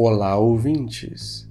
Olá, 0.00 0.36
ouvintes! 0.36 1.50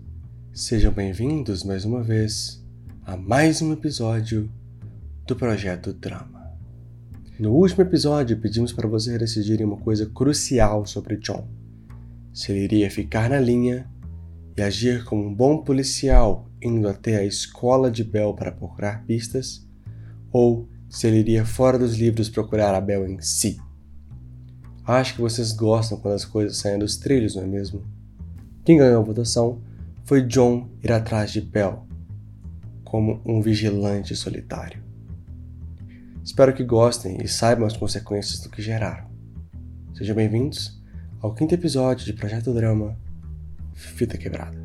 Sejam 0.53 0.93
bem-vindos 0.93 1.65
mais 1.65 1.83
uma 1.83 2.01
vez 2.01 2.65
a 3.05 3.17
mais 3.17 3.61
um 3.61 3.73
episódio 3.73 4.49
do 5.25 5.35
Projeto 5.35 5.91
Drama. 5.91 6.55
No 7.37 7.51
último 7.51 7.81
episódio, 7.81 8.39
pedimos 8.39 8.71
para 8.71 8.87
vocês 8.87 9.19
decidirem 9.19 9.65
uma 9.65 9.75
coisa 9.75 10.05
crucial 10.05 10.85
sobre 10.85 11.17
John: 11.17 11.45
se 12.33 12.53
ele 12.53 12.63
iria 12.63 12.89
ficar 12.89 13.29
na 13.29 13.37
linha 13.37 13.85
e 14.55 14.61
agir 14.61 15.03
como 15.03 15.27
um 15.27 15.35
bom 15.35 15.57
policial 15.57 16.49
indo 16.61 16.87
até 16.87 17.17
a 17.17 17.25
escola 17.25 17.91
de 17.91 18.05
Bell 18.05 18.33
para 18.33 18.53
procurar 18.53 19.03
pistas, 19.03 19.67
ou 20.31 20.69
se 20.89 21.05
ele 21.05 21.17
iria 21.17 21.43
fora 21.43 21.77
dos 21.77 21.97
livros 21.97 22.29
procurar 22.29 22.73
a 22.73 22.79
Bell 22.79 23.09
em 23.09 23.19
si. 23.19 23.59
Acho 24.85 25.15
que 25.15 25.21
vocês 25.21 25.51
gostam 25.51 25.99
quando 25.99 26.13
as 26.13 26.23
coisas 26.23 26.55
saem 26.55 26.79
dos 26.79 26.95
trilhos, 26.95 27.35
não 27.35 27.43
é 27.43 27.45
mesmo? 27.45 27.96
Quem 28.67 28.79
ganhou 28.79 29.01
a 29.01 29.05
votação 29.05 29.61
foi 30.03 30.23
John 30.23 30.67
ir 30.83 30.91
atrás 30.91 31.31
de 31.31 31.39
Bell, 31.39 31.87
como 32.83 33.21
um 33.25 33.39
vigilante 33.39 34.13
solitário. 34.13 34.83
Espero 36.21 36.53
que 36.53 36.65
gostem 36.65 37.17
e 37.23 37.29
saibam 37.29 37.65
as 37.65 37.77
consequências 37.77 38.41
do 38.41 38.49
que 38.49 38.61
geraram. 38.61 39.07
Sejam 39.93 40.17
bem-vindos 40.17 40.83
ao 41.21 41.33
quinto 41.33 41.55
episódio 41.55 42.05
de 42.05 42.11
Projeto 42.11 42.53
Drama 42.53 42.99
Fita 43.73 44.17
Quebrada. 44.17 44.59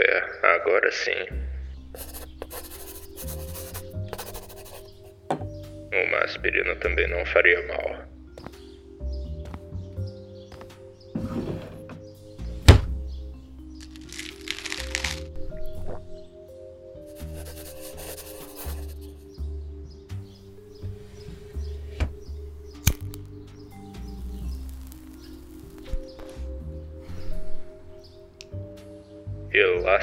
Café, 0.00 0.24
agora 0.42 0.90
sim. 0.90 1.26
Uma 5.92 6.18
aspirina 6.24 6.74
também 6.76 7.08
não 7.08 7.24
faria 7.26 7.66
mal. 7.66 8.09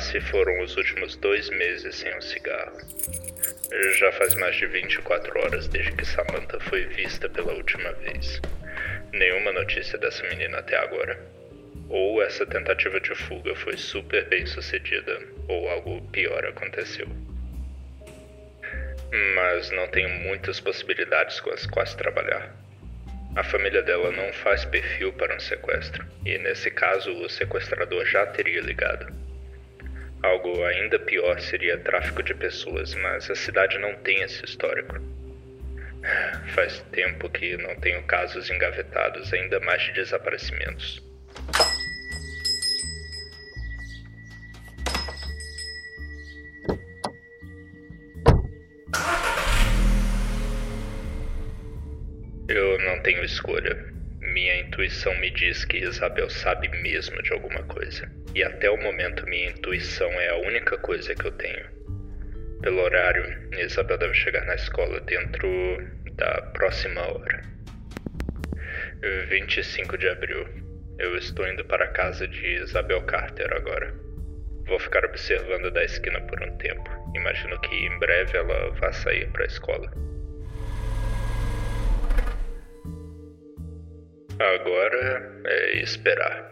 Se 0.08 0.22
foram 0.22 0.62
os 0.62 0.78
últimos 0.78 1.18
dois 1.18 1.50
meses 1.50 1.96
sem 1.96 2.16
um 2.16 2.22
cigarro. 2.22 2.78
Já 4.00 4.10
faz 4.14 4.34
mais 4.36 4.56
de 4.56 4.66
24 4.66 5.38
horas 5.38 5.68
desde 5.68 5.92
que 5.92 6.06
Samantha 6.06 6.58
foi 6.62 6.86
vista 6.86 7.28
pela 7.28 7.52
última 7.52 7.92
vez. 7.92 8.42
Nenhuma 9.12 9.52
notícia 9.52 9.98
dessa 9.98 10.24
menina 10.30 10.60
até 10.60 10.78
agora. 10.78 11.20
Ou 11.90 12.22
essa 12.24 12.46
tentativa 12.46 13.02
de 13.02 13.14
fuga 13.16 13.54
foi 13.56 13.76
super 13.76 14.24
bem 14.30 14.46
sucedida, 14.46 15.20
ou 15.50 15.70
algo 15.70 16.02
pior 16.10 16.46
aconteceu. 16.46 17.08
Mas 19.36 19.70
não 19.72 19.90
tenho 19.90 20.10
muitas 20.10 20.62
possibilidades 20.62 21.42
com 21.42 21.50
as 21.50 21.66
quais 21.66 21.94
trabalhar. 21.96 22.56
A 23.36 23.44
família 23.44 23.84
dela 23.84 24.10
não 24.12 24.32
faz 24.32 24.64
perfil 24.64 25.12
para 25.14 25.36
um 25.36 25.40
sequestro, 25.40 26.06
e 26.26 26.38
nesse 26.38 26.72
caso 26.72 27.12
o 27.12 27.30
sequestrador 27.30 28.06
já 28.06 28.26
teria 28.26 28.62
ligado. 28.62 29.27
Algo 30.24 30.64
ainda 30.66 30.98
pior 31.00 31.40
seria 31.40 31.78
tráfico 31.78 32.24
de 32.24 32.34
pessoas, 32.34 32.94
mas 32.96 33.30
a 33.30 33.36
cidade 33.36 33.78
não 33.78 33.96
tem 33.98 34.22
esse 34.24 34.44
histórico. 34.44 34.96
Faz 36.56 36.80
tempo 36.92 37.30
que 37.30 37.56
não 37.58 37.76
tenho 37.76 38.02
casos 38.04 38.50
engavetados, 38.50 39.32
ainda 39.34 39.60
mais 39.60 39.82
de 39.84 39.94
desaparecimentos. 39.94 41.06
Eu 52.50 52.80
não 52.80 53.02
tenho 53.04 53.24
escolha. 53.24 53.97
Minha 54.38 54.60
intuição 54.60 55.16
me 55.16 55.32
diz 55.32 55.66
que 55.66 55.78
Isabel 55.78 56.30
sabe 56.30 56.70
mesmo 56.84 57.20
de 57.24 57.34
alguma 57.34 57.64
coisa. 57.64 58.08
E 58.36 58.44
até 58.44 58.70
o 58.70 58.78
momento, 58.78 59.28
minha 59.28 59.50
intuição 59.50 60.08
é 60.12 60.30
a 60.30 60.38
única 60.38 60.78
coisa 60.78 61.16
que 61.16 61.26
eu 61.26 61.32
tenho. 61.32 61.66
Pelo 62.62 62.84
horário, 62.84 63.50
Isabel 63.58 63.98
deve 63.98 64.14
chegar 64.14 64.46
na 64.46 64.54
escola 64.54 65.02
dentro 65.02 65.50
da 66.18 66.40
próxima 66.54 67.02
hora. 67.02 67.42
25 69.28 69.98
de 69.98 70.08
abril. 70.08 70.48
Eu 71.00 71.18
estou 71.18 71.48
indo 71.48 71.66
para 71.66 71.86
a 71.86 71.92
casa 71.94 72.28
de 72.28 72.46
Isabel 72.62 73.02
Carter 73.08 73.52
agora. 73.52 73.92
Vou 74.68 74.78
ficar 74.78 75.04
observando 75.04 75.72
da 75.72 75.84
esquina 75.84 76.22
por 76.22 76.40
um 76.44 76.56
tempo. 76.58 76.88
Imagino 77.16 77.60
que 77.62 77.74
em 77.74 77.98
breve 77.98 78.38
ela 78.38 78.70
vá 78.80 78.92
sair 78.94 79.28
para 79.32 79.46
a 79.46 79.48
escola. 79.48 79.92
Agora 84.40 85.42
é 85.48 85.82
esperar. 85.82 86.52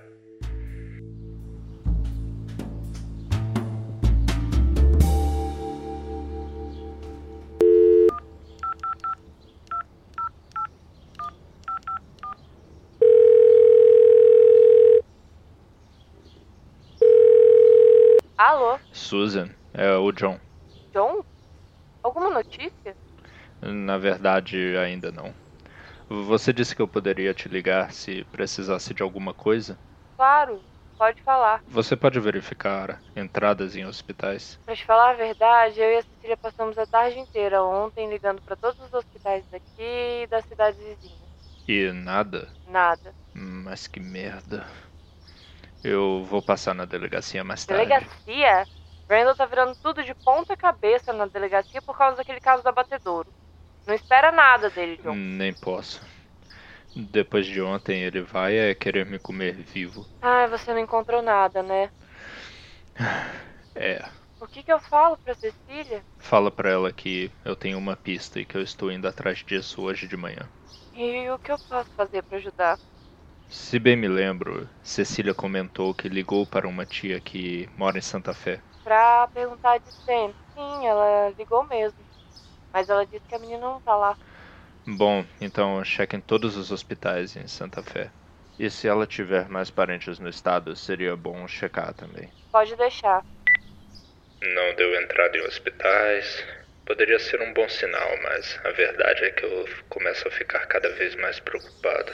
Alô, 18.36 18.80
Susan, 18.92 19.50
é 19.76 19.92
o 19.92 20.12
John. 20.12 20.40
John? 20.92 21.24
Alguma 22.02 22.32
notícia? 22.32 22.96
Na 23.62 24.00
verdade, 24.00 24.76
ainda 24.76 25.12
não. 25.12 25.45
Você 26.10 26.54
disse 26.54 26.76
que 26.76 26.82
eu 26.82 26.88
poderia 26.88 27.34
te 27.34 27.50
ligar 27.50 27.92
se 27.92 28.24
precisasse 28.26 28.94
de 28.94 29.02
alguma 29.02 29.34
coisa? 29.34 29.80
Claro, 30.16 30.64
pode 30.98 31.22
falar. 31.24 31.62
Você 31.68 31.96
pode 31.98 32.20
verificar 32.20 33.04
entradas 33.16 33.76
em 33.76 33.86
hospitais? 33.86 34.60
Pra 34.66 34.76
te 34.76 34.86
falar 34.86 35.12
a 35.12 35.14
verdade, 35.14 35.80
eu 35.80 35.92
e 35.92 35.98
a 35.98 36.04
Cecília 36.04 36.38
passamos 36.38 36.78
a 36.78 36.86
tarde 36.86 37.20
inteira 37.20 37.64
ontem 37.64 38.10
ligando 38.10 38.42
pra 38.42 38.56
todos 38.56 38.80
os 38.86 38.94
hospitais 38.94 39.44
daqui 39.52 39.64
e 39.80 40.28
das 40.28 40.46
cidades 40.46 40.80
vizinhas. 40.80 41.30
E 41.68 41.92
nada? 41.92 42.50
Nada. 42.68 43.14
Mas 43.34 43.88
que 43.88 44.00
merda. 44.00 44.68
Eu 45.84 46.24
vou 46.24 46.42
passar 46.42 46.74
na 46.74 46.86
delegacia 46.86 47.44
mais 47.44 47.66
tarde. 47.66 47.84
Delegacia? 47.84 48.68
Randall 49.10 49.36
tá 49.36 49.46
virando 49.46 49.76
tudo 49.82 50.04
de 50.04 50.16
ponta 50.16 50.56
cabeça 50.58 51.14
na 51.14 51.28
delegacia 51.28 51.82
por 51.82 51.98
causa 51.98 52.18
daquele 52.18 52.40
caso 52.40 52.64
do 52.64 52.70
abatedouro. 52.70 53.32
Não 53.88 53.94
espera 53.94 54.32
nada 54.32 54.70
dele, 54.70 54.98
John. 54.98 55.14
Nem 55.14 55.54
posso. 55.54 56.02
Depois 56.96 57.46
de 57.46 57.62
ontem, 57.62 58.04
ele 58.04 58.22
vai 58.22 58.58
é 58.58 58.74
querer 58.74 59.06
me 59.06 59.20
comer 59.20 59.54
vivo. 59.54 60.06
Ai, 60.22 60.48
você 60.48 60.74
não 60.74 60.80
encontrou 60.80 61.22
nada, 61.22 61.62
né? 61.62 61.92
É. 63.76 64.02
O 64.40 64.48
que 64.48 64.64
que 64.64 64.72
eu 64.72 64.80
falo 64.80 65.18
pra 65.18 65.34
Cecília? 65.34 66.04
Fala 66.20 66.50
pra 66.50 66.72
ela 66.72 66.92
que 66.94 67.30
eu 67.44 67.56
tenho 67.56 67.78
uma 67.78 67.96
pista 67.96 68.40
e 68.40 68.46
que 68.46 68.56
eu 68.56 68.62
estou 68.62 68.92
indo 68.92 69.08
atrás 69.08 69.44
disso 69.46 69.82
hoje 69.82 70.08
de 70.08 70.16
manhã. 70.16 70.50
E 70.94 71.30
o 71.30 71.38
que 71.40 71.52
eu 71.52 71.60
posso 71.70 71.90
fazer 71.92 72.24
pra 72.24 72.38
ajudar? 72.38 72.80
Se 73.50 73.78
bem 73.78 73.96
me 73.96 74.08
lembro, 74.08 74.70
Cecília 74.82 75.34
comentou 75.34 75.94
que 75.94 76.08
ligou 76.08 76.46
para 76.46 76.68
uma 76.68 76.86
tia 76.86 77.20
que 77.20 77.70
mora 77.78 77.98
em 77.98 78.02
Santa 78.02 78.34
Fé. 78.34 78.62
Pra 78.84 79.28
perguntar 79.34 79.78
de 79.80 79.92
Sam. 80.06 80.34
Sim, 80.54 80.88
ela 80.88 81.34
ligou 81.38 81.64
mesmo. 81.66 82.05
Mas 82.76 82.90
ela 82.90 83.06
disse 83.06 83.24
que 83.30 83.34
a 83.34 83.40
menina 83.40 83.62
não 83.62 83.80
tá 83.80 83.96
lá. 83.96 84.18
Bom, 84.86 85.24
então 85.40 85.82
cheque 85.86 86.18
em 86.18 86.20
todos 86.20 86.58
os 86.58 86.74
hospitais 86.74 87.38
em 87.38 87.48
Santa 87.48 87.82
Fé. 87.82 88.12
E 88.60 88.70
se 88.70 88.86
ela 88.86 89.08
tiver 89.08 89.48
mais 89.48 89.72
parentes 89.72 90.20
no 90.20 90.28
estado, 90.28 90.76
seria 90.76 91.16
bom 91.16 91.48
checar 91.48 91.94
também. 91.94 92.30
Pode 92.52 92.76
deixar. 92.76 93.24
Não 94.42 94.76
deu 94.76 95.02
entrada 95.02 95.38
em 95.38 95.46
hospitais. 95.46 96.46
Poderia 96.86 97.18
ser 97.18 97.42
um 97.42 97.54
bom 97.54 97.68
sinal, 97.70 98.10
mas 98.24 98.60
a 98.66 98.72
verdade 98.72 99.24
é 99.24 99.32
que 99.32 99.46
eu 99.46 99.70
começo 99.88 100.28
a 100.28 100.32
ficar 100.32 100.66
cada 100.66 100.90
vez 100.96 101.16
mais 101.16 101.40
preocupado. 101.40 102.12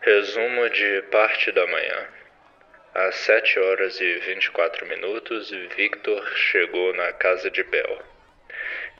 Resumo 0.00 0.68
de 0.68 1.02
parte 1.12 1.52
da 1.52 1.64
manhã. 1.68 2.08
Às 2.94 3.14
7 3.14 3.58
horas 3.58 3.98
e 4.02 4.18
24 4.18 4.86
minutos, 4.86 5.50
Victor 5.50 6.28
chegou 6.36 6.92
na 6.92 7.10
casa 7.14 7.50
de 7.50 7.62
Bel. 7.62 8.02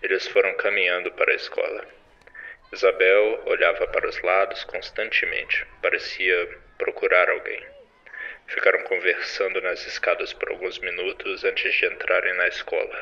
Eles 0.03 0.27
foram 0.29 0.55
caminhando 0.55 1.12
para 1.12 1.31
a 1.31 1.37
escola. 1.37 1.87
Isabel 2.73 3.43
olhava 3.44 3.87
para 3.89 4.09
os 4.09 4.19
lados 4.23 4.65
constantemente, 4.65 5.67
parecia 5.83 6.49
procurar 6.79 7.29
alguém. 7.29 7.62
Ficaram 8.47 8.83
conversando 8.85 9.61
nas 9.61 9.87
escadas 9.87 10.33
por 10.33 10.49
alguns 10.49 10.79
minutos 10.79 11.45
antes 11.45 11.75
de 11.75 11.85
entrarem 11.85 12.33
na 12.33 12.49
escola. 12.49 12.99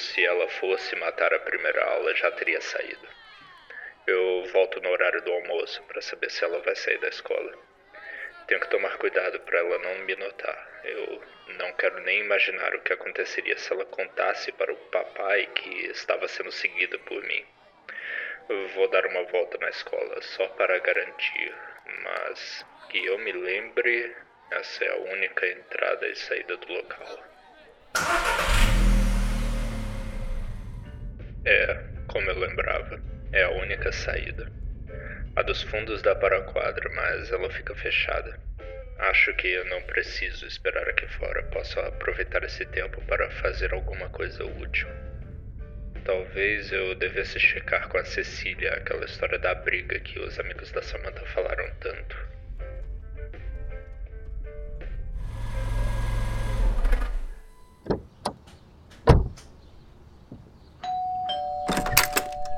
Se 0.00 0.24
ela 0.24 0.48
fosse 0.48 0.96
matar 0.96 1.32
a 1.34 1.38
primeira 1.38 1.84
aula, 1.84 2.14
já 2.16 2.30
teria 2.32 2.60
saído. 2.60 3.08
Eu 4.06 4.44
volto 4.52 4.80
no 4.80 4.90
horário 4.90 5.22
do 5.22 5.32
almoço 5.32 5.82
para 5.84 6.00
saber 6.00 6.30
se 6.30 6.42
ela 6.42 6.58
vai 6.60 6.74
sair 6.74 6.98
da 6.98 7.08
escola. 7.08 7.52
Tenho 8.46 8.60
que 8.60 8.70
tomar 8.70 8.96
cuidado 8.96 9.38
para 9.40 9.58
ela 9.58 9.78
não 9.78 9.98
me 10.04 10.16
notar. 10.16 10.80
Eu 10.84 11.22
não 11.58 11.72
quero 11.74 12.00
nem 12.00 12.20
imaginar 12.20 12.74
o 12.74 12.80
que 12.80 12.92
aconteceria 12.92 13.56
se 13.58 13.72
ela 13.72 13.84
contasse 13.84 14.50
para 14.52 14.72
o 14.72 14.76
papai 14.90 15.46
que 15.54 15.86
estava 15.86 16.26
sendo 16.26 16.50
seguida 16.50 16.98
por 17.00 17.22
mim. 17.22 17.46
Vou 18.74 18.88
dar 18.88 19.06
uma 19.06 19.22
volta 19.24 19.58
na 19.58 19.68
escola 19.68 20.20
só 20.22 20.48
para 20.48 20.78
garantir, 20.80 21.54
mas 22.02 22.66
que 22.88 23.04
eu 23.06 23.18
me 23.18 23.30
lembre, 23.30 24.16
essa 24.50 24.84
é 24.84 24.90
a 24.90 24.96
única 24.96 25.46
entrada 25.46 26.08
e 26.08 26.16
saída 26.16 26.56
do 26.56 26.72
local. 26.72 28.49
É, 31.44 31.74
como 32.06 32.30
eu 32.30 32.38
lembrava, 32.38 33.00
é 33.32 33.42
a 33.44 33.50
única 33.50 33.90
saída. 33.92 34.46
A 35.36 35.42
dos 35.42 35.62
fundos 35.62 36.02
dá 36.02 36.14
para 36.14 36.36
a 36.36 36.42
quadra, 36.42 36.90
mas 36.94 37.32
ela 37.32 37.48
fica 37.50 37.74
fechada. 37.74 38.38
Acho 38.98 39.32
que 39.34 39.48
eu 39.48 39.64
não 39.64 39.80
preciso 39.82 40.46
esperar 40.46 40.86
aqui 40.86 41.06
fora. 41.06 41.42
Posso 41.44 41.80
aproveitar 41.80 42.44
esse 42.44 42.66
tempo 42.66 43.00
para 43.06 43.30
fazer 43.30 43.72
alguma 43.72 44.10
coisa 44.10 44.44
útil. 44.44 44.88
Talvez 46.04 46.70
eu 46.72 46.94
devesse 46.94 47.38
checar 47.40 47.88
com 47.88 47.96
a 47.96 48.04
Cecília 48.04 48.74
aquela 48.74 49.06
história 49.06 49.38
da 49.38 49.54
briga 49.54 49.98
que 50.00 50.18
os 50.18 50.38
amigos 50.38 50.70
da 50.72 50.82
Samantha 50.82 51.24
falaram 51.26 51.70
tanto. 51.80 52.16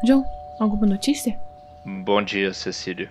John, 0.04 0.24
alguma 0.58 0.84
notícia? 0.84 1.38
Bom 1.84 2.20
dia, 2.22 2.52
Cecília. 2.52 3.10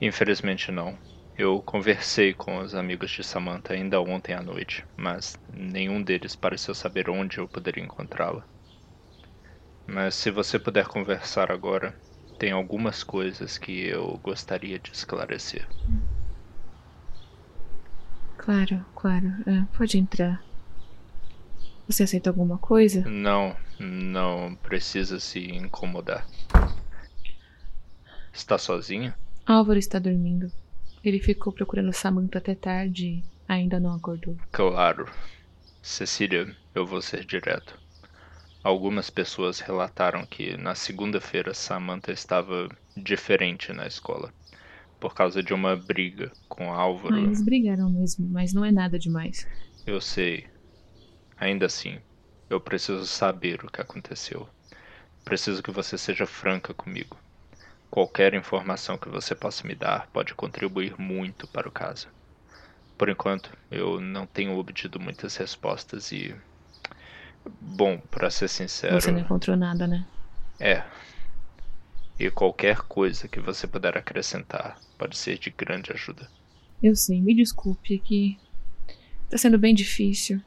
Infelizmente 0.00 0.72
não. 0.72 0.98
Eu 1.38 1.62
conversei 1.62 2.34
com 2.34 2.58
os 2.58 2.74
amigos 2.74 3.10
de 3.12 3.22
Samantha 3.22 3.72
ainda 3.72 4.00
ontem 4.00 4.34
à 4.34 4.42
noite, 4.42 4.84
mas 4.96 5.38
nenhum 5.52 6.02
deles 6.02 6.34
pareceu 6.34 6.74
saber 6.74 7.08
onde 7.08 7.38
eu 7.38 7.46
poderia 7.46 7.84
encontrá-la. 7.84 8.44
Mas 9.86 10.16
se 10.16 10.30
você 10.30 10.58
puder 10.58 10.86
conversar 10.86 11.52
agora, 11.52 11.94
tem 12.36 12.50
algumas 12.50 13.04
coisas 13.04 13.56
que 13.56 13.86
eu 13.86 14.18
gostaria 14.24 14.80
de 14.80 14.90
esclarecer. 14.92 15.66
Claro, 18.38 18.84
claro. 18.96 19.32
É, 19.46 19.64
pode 19.76 19.96
entrar. 19.98 20.42
Você 21.92 22.04
aceita 22.04 22.30
alguma 22.30 22.56
coisa? 22.56 23.06
Não, 23.06 23.54
não 23.78 24.54
precisa 24.54 25.20
se 25.20 25.40
incomodar. 25.40 26.26
Está 28.32 28.56
sozinha? 28.56 29.14
Álvaro 29.44 29.78
está 29.78 29.98
dormindo. 29.98 30.50
Ele 31.04 31.20
ficou 31.20 31.52
procurando 31.52 31.92
Samantha 31.92 32.38
até 32.38 32.54
tarde 32.54 33.06
e 33.06 33.24
ainda 33.46 33.78
não 33.78 33.94
acordou. 33.94 34.38
Claro. 34.50 35.06
Cecília, 35.82 36.56
eu 36.74 36.86
vou 36.86 37.02
ser 37.02 37.26
direto. 37.26 37.78
Algumas 38.64 39.10
pessoas 39.10 39.60
relataram 39.60 40.24
que 40.24 40.56
na 40.56 40.74
segunda-feira 40.74 41.52
Samantha 41.52 42.10
estava 42.10 42.70
diferente 42.96 43.70
na 43.70 43.86
escola. 43.86 44.32
Por 44.98 45.14
causa 45.14 45.42
de 45.42 45.52
uma 45.52 45.76
briga 45.76 46.32
com 46.48 46.72
Álvaro. 46.72 47.16
Ah, 47.16 47.20
eles 47.20 47.44
brigaram 47.44 47.90
mesmo, 47.90 48.26
mas 48.30 48.54
não 48.54 48.64
é 48.64 48.72
nada 48.72 48.98
demais. 48.98 49.46
Eu 49.86 50.00
sei. 50.00 50.51
Ainda 51.42 51.66
assim, 51.66 51.98
eu 52.48 52.60
preciso 52.60 53.04
saber 53.04 53.64
o 53.64 53.68
que 53.68 53.80
aconteceu. 53.80 54.48
Preciso 55.24 55.60
que 55.60 55.72
você 55.72 55.98
seja 55.98 56.24
franca 56.24 56.72
comigo. 56.72 57.16
Qualquer 57.90 58.32
informação 58.34 58.96
que 58.96 59.08
você 59.08 59.34
possa 59.34 59.66
me 59.66 59.74
dar 59.74 60.06
pode 60.12 60.36
contribuir 60.36 60.94
muito 61.00 61.48
para 61.48 61.68
o 61.68 61.72
caso. 61.72 62.06
Por 62.96 63.08
enquanto, 63.08 63.50
eu 63.72 64.00
não 64.00 64.24
tenho 64.24 64.56
obtido 64.56 65.00
muitas 65.00 65.34
respostas 65.34 66.12
e. 66.12 66.32
Bom, 67.60 67.98
para 67.98 68.30
ser 68.30 68.46
sincero. 68.46 69.00
Você 69.00 69.10
não 69.10 69.18
encontrou 69.18 69.56
nada, 69.56 69.88
né? 69.88 70.06
É. 70.60 70.84
E 72.20 72.30
qualquer 72.30 72.82
coisa 72.82 73.26
que 73.26 73.40
você 73.40 73.66
puder 73.66 73.98
acrescentar 73.98 74.78
pode 74.96 75.18
ser 75.18 75.38
de 75.38 75.50
grande 75.50 75.90
ajuda. 75.90 76.30
Eu 76.80 76.94
sei, 76.94 77.20
me 77.20 77.34
desculpe, 77.34 77.96
é 77.96 77.98
que. 77.98 78.38
Tá 79.28 79.36
sendo 79.36 79.58
bem 79.58 79.74
difícil. 79.74 80.40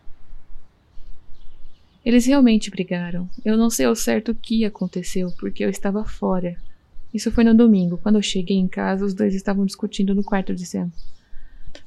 Eles 2.05 2.25
realmente 2.27 2.69
brigaram. 2.69 3.27
Eu 3.43 3.57
não 3.57 3.69
sei 3.69 3.87
ao 3.87 3.95
certo 3.95 4.31
o 4.31 4.35
que 4.35 4.63
aconteceu, 4.63 5.33
porque 5.39 5.65
eu 5.65 5.69
estava 5.69 6.05
fora. 6.05 6.55
Isso 7.11 7.31
foi 7.31 7.43
no 7.43 7.55
domingo. 7.55 7.97
Quando 7.97 8.17
eu 8.17 8.21
cheguei 8.21 8.57
em 8.57 8.67
casa, 8.67 9.03
os 9.03 9.13
dois 9.13 9.33
estavam 9.33 9.65
discutindo 9.65 10.13
no 10.13 10.23
quarto 10.23 10.53
de 10.53 10.65
Sam. 10.65 10.91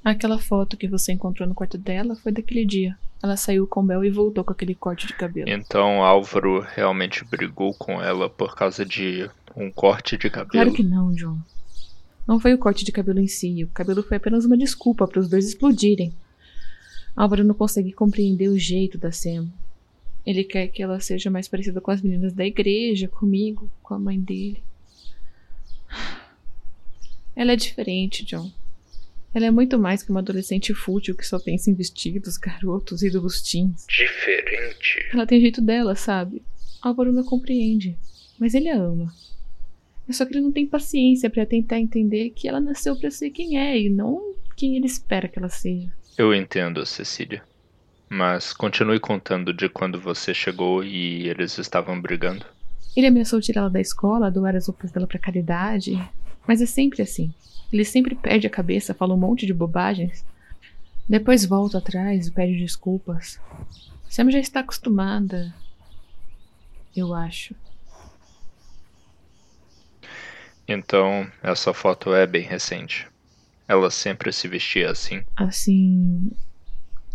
Aquela 0.05 0.39
foto 0.39 0.77
que 0.77 0.89
você 0.89 1.13
encontrou 1.13 1.49
no 1.49 1.55
quarto 1.55 1.79
dela 1.79 2.17
foi 2.17 2.33
daquele 2.33 2.65
dia. 2.67 2.97
Ela 3.23 3.37
saiu 3.37 3.67
com 3.67 3.85
Bel 3.85 4.05
e 4.05 4.11
voltou 4.11 4.43
com 4.43 4.53
aquele 4.53 4.75
corte 4.75 5.07
de 5.07 5.13
cabelo. 5.13 5.49
Então 5.49 6.03
Álvaro 6.03 6.61
realmente 6.61 7.25
brigou 7.25 7.73
com 7.75 8.01
ela 8.03 8.29
por 8.29 8.55
causa 8.57 8.85
de 8.85 9.29
um 9.57 9.71
corte 9.71 10.17
de 10.17 10.31
cabelo? 10.31 10.51
Claro 10.51 10.73
que 10.73 10.83
não, 10.83 11.13
John. 11.13 11.39
Não 12.27 12.41
foi 12.41 12.55
o 12.55 12.59
corte 12.59 12.85
de 12.85 12.93
cabelo 12.93 13.21
em 13.21 13.27
si. 13.27 13.65
O 13.65 13.69
cabelo 13.69 14.03
foi 14.03 14.17
apenas 14.17 14.45
uma 14.45 14.57
desculpa 14.57 15.07
para 15.07 15.21
os 15.21 15.29
dois 15.29 15.47
explodirem. 15.47 16.13
Álvaro 17.17 17.45
não 17.45 17.55
consegue 17.55 17.93
compreender 17.93 18.49
o 18.49 18.59
jeito 18.59 18.99
da 18.99 19.11
Sam. 19.11 19.49
Ele 20.29 20.45
quer 20.45 20.69
que 20.69 20.83
ela 20.83 21.01
seja 21.01 21.31
mais 21.31 21.49
parecida 21.49 21.81
com 21.81 21.91
as 21.91 22.03
meninas 22.03 22.35
da 22.35 22.45
igreja, 22.45 23.09
comigo, 23.09 23.73
com 23.83 23.95
a 23.95 23.99
mãe 23.99 24.21
dele. 24.21 24.63
Ela 27.35 27.53
é 27.53 27.57
diferente, 27.57 28.27
John. 28.27 28.53
Ela 29.33 29.47
é 29.47 29.51
muito 29.51 29.79
mais 29.79 30.03
que 30.03 30.11
uma 30.11 30.21
adolescente 30.21 30.75
fútil 30.75 31.15
que 31.15 31.27
só 31.27 31.39
pensa 31.39 31.71
em 31.71 31.75
vestidos, 31.75 32.37
garotos, 32.37 33.03
ídolos 33.03 33.41
teens. 33.41 33.87
Diferente? 33.89 35.09
Ela 35.15 35.27
tem 35.27 35.41
jeito 35.41 35.63
dela, 35.63 35.95
sabe? 35.95 36.43
Álvaro 36.83 37.11
não 37.11 37.25
compreende, 37.25 37.97
mas 38.39 38.53
ele 38.53 38.69
a 38.69 38.77
ama. 38.77 39.11
É 40.07 40.13
só 40.13 40.27
que 40.27 40.35
ele 40.35 40.43
não 40.43 40.53
tem 40.53 40.67
paciência 40.67 41.31
para 41.31 41.47
tentar 41.47 41.81
entender 41.81 42.35
que 42.37 42.47
ela 42.47 42.61
nasceu 42.61 42.95
para 42.97 43.11
ser 43.11 43.31
quem 43.31 43.59
é 43.59 43.81
e 43.81 43.89
não 43.89 44.35
quem 44.55 44.77
ele 44.77 44.85
espera 44.85 45.27
que 45.27 45.39
ela 45.39 45.49
seja. 45.49 45.91
Eu 46.19 46.35
entendo, 46.35 46.85
Cecília. 46.85 47.43
Mas 48.09 48.53
continue 48.53 48.99
contando 48.99 49.53
de 49.53 49.69
quando 49.69 50.01
você 50.01 50.33
chegou 50.33 50.83
e 50.83 51.29
eles 51.29 51.59
estavam 51.59 52.01
brigando. 52.01 52.45
Ele 52.97 53.07
ameaçou 53.07 53.41
tirá-la 53.41 53.69
da 53.69 53.81
escola, 53.81 54.31
doar 54.31 54.57
as 54.57 54.67
roupas 54.67 54.91
dela 54.91 55.07
para 55.07 55.19
caridade, 55.19 55.97
mas 56.47 56.63
é 56.63 56.67
sempre 56.67 57.03
assim. 57.03 57.33
Ele 57.73 57.85
sempre 57.85 58.15
perde 58.15 58.47
a 58.47 58.51
cabeça, 58.51 58.95
fala 58.95 59.15
um 59.15 59.19
monte 59.19 59.45
de 59.45 59.53
bobagens. 59.53 60.25
Depois 61.09 61.45
volta 61.45 61.79
atrás 61.79 62.27
e 62.27 62.33
pede 62.33 62.59
desculpas. 62.59 63.39
Sam 64.09 64.31
já 64.31 64.39
está 64.39 64.61
acostumada. 64.61 65.55
Eu 66.97 67.15
acho. 67.15 67.55
Então, 70.67 71.31
essa 71.43 71.73
foto 71.73 72.15
é 72.15 72.27
bem 72.27 72.43
recente. 72.43 73.07
Ela 73.67 73.91
sempre 73.91 74.33
se 74.33 74.49
vestia 74.49 74.91
assim. 74.91 75.23
Assim. 75.37 76.31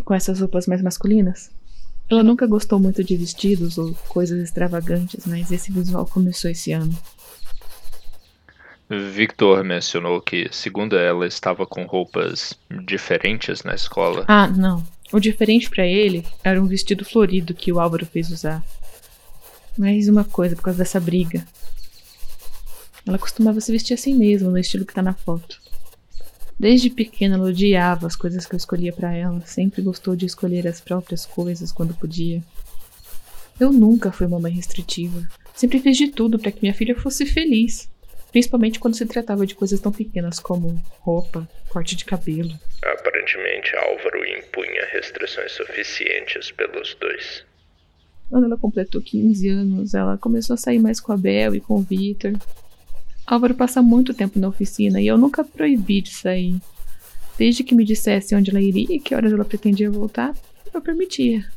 Com 0.03 0.13
essas 0.13 0.39
roupas 0.39 0.67
mais 0.67 0.81
masculinas? 0.81 1.50
Ela 2.10 2.24
nunca 2.24 2.45
gostou 2.45 2.79
muito 2.79 3.03
de 3.03 3.15
vestidos 3.15 3.77
ou 3.77 3.93
coisas 4.07 4.39
extravagantes, 4.41 5.25
mas 5.25 5.51
esse 5.51 5.72
visual 5.72 6.05
começou 6.05 6.51
esse 6.51 6.72
ano. 6.72 6.95
Victor 8.89 9.63
mencionou 9.63 10.22
que, 10.22 10.48
segundo 10.51 10.98
ela, 10.98 11.25
estava 11.25 11.65
com 11.65 11.86
roupas 11.86 12.53
diferentes 12.86 13.63
na 13.63 13.74
escola. 13.74 14.25
Ah, 14.27 14.48
não. 14.48 14.86
O 15.12 15.19
diferente 15.19 15.69
para 15.69 15.86
ele 15.86 16.25
era 16.43 16.62
um 16.62 16.65
vestido 16.65 17.05
florido 17.05 17.53
que 17.53 17.72
o 17.72 17.79
Álvaro 17.79 18.05
fez 18.05 18.29
usar. 18.29 18.63
Mais 19.77 20.07
uma 20.07 20.24
coisa 20.24 20.55
por 20.55 20.63
causa 20.63 20.79
dessa 20.79 21.00
briga. 21.00 21.45
Ela 23.05 23.17
costumava 23.17 23.60
se 23.60 23.72
vestir 23.72 23.93
assim 23.93 24.13
mesmo, 24.15 24.51
no 24.51 24.57
estilo 24.57 24.86
que 24.86 24.93
tá 24.93 25.01
na 25.01 25.13
foto. 25.13 25.62
Desde 26.60 26.89
pequena 26.89 27.36
ela 27.36 27.45
odiava 27.48 28.07
as 28.07 28.15
coisas 28.15 28.45
que 28.45 28.53
eu 28.53 28.57
escolhia 28.57 28.93
para 28.93 29.13
ela, 29.13 29.41
sempre 29.41 29.81
gostou 29.81 30.15
de 30.15 30.25
escolher 30.25 30.67
as 30.67 30.79
próprias 30.79 31.25
coisas 31.25 31.72
quando 31.72 31.93
podia. 31.93 32.41
Eu 33.60 33.72
nunca 33.72 34.12
fui 34.12 34.25
uma 34.25 34.39
mãe 34.39 34.51
restritiva. 34.51 35.27
Sempre 35.55 35.79
fiz 35.79 35.98
de 35.98 36.07
tudo 36.07 36.39
para 36.39 36.51
que 36.51 36.62
minha 36.62 36.74
filha 36.74 36.95
fosse 36.95 37.25
feliz, 37.25 37.89
principalmente 38.31 38.79
quando 38.79 38.95
se 38.95 39.05
tratava 39.05 39.45
de 39.45 39.55
coisas 39.55 39.79
tão 39.79 39.91
pequenas 39.91 40.39
como 40.39 40.81
roupa, 41.01 41.48
corte 41.69 41.95
de 41.95 42.05
cabelo. 42.05 42.57
Aparentemente, 42.83 43.75
Álvaro 43.75 44.25
impunha 44.25 44.88
restrições 44.91 45.51
suficientes 45.51 46.51
pelos 46.51 46.95
dois. 47.00 47.45
Quando 48.29 48.45
ela 48.45 48.57
completou 48.57 49.01
15 49.01 49.48
anos, 49.50 49.93
ela 49.93 50.17
começou 50.17 50.55
a 50.55 50.57
sair 50.57 50.79
mais 50.79 51.00
com 51.00 51.12
a 51.12 51.17
Bel 51.17 51.53
e 51.53 51.62
com 51.62 51.75
o 51.75 51.81
Victor. 51.81 52.33
Álvaro 53.25 53.56
passa 53.56 53.82
muito 53.82 54.13
tempo 54.13 54.38
na 54.38 54.50
oficina 54.50 55.01
e 55.01 55.08
eu 55.08 55.18
nunca 55.18 55.44
proibi 55.44 56.01
de 56.01 56.13
sair. 56.13 56.60
Desde 57.38 57.63
que 57.63 57.74
me 57.74 57.86
dissesse 57.86 58.36
onde 58.36 58.51
ela 58.51 58.62
iria 58.62 58.96
e 58.96 59.00
que 59.00 59.15
horas 59.15 59.32
ela 59.32 59.46
pretendia 59.46 59.89
voltar, 59.89 60.36
eu 60.74 60.82
permitia. 60.82 61.50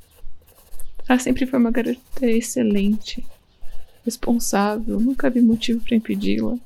Ela 1.09 1.19
sempre 1.19 1.47
foi 1.47 1.59
uma 1.59 1.71
garota 1.71 2.27
excelente, 2.27 3.25
responsável, 4.05 4.99
nunca 5.01 5.29
vi 5.29 5.41
motivo 5.41 5.81
para 5.81 5.97
impedi-la. 5.97 6.57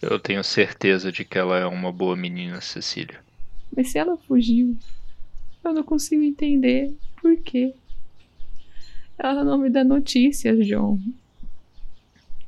Eu 0.00 0.18
tenho 0.18 0.42
certeza 0.42 1.12
de 1.12 1.24
que 1.24 1.38
ela 1.38 1.58
é 1.58 1.66
uma 1.66 1.92
boa 1.92 2.16
menina, 2.16 2.60
Cecília. 2.60 3.20
Mas 3.74 3.92
se 3.92 3.98
ela 3.98 4.16
fugiu, 4.16 4.76
eu 5.64 5.72
não 5.72 5.84
consigo 5.84 6.22
entender 6.22 6.92
por 7.20 7.36
quê. 7.36 7.72
Ela 9.16 9.44
não 9.44 9.58
me 9.58 9.70
dá 9.70 9.84
notícias, 9.84 10.66
John. 10.66 10.98